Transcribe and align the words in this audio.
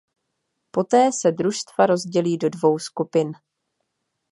Poté 0.71 1.11
se 1.11 1.31
družstva 1.31 1.85
rozdělí 1.85 2.37
do 2.37 2.49
dvou 2.49 2.79
skupin. 2.79 3.31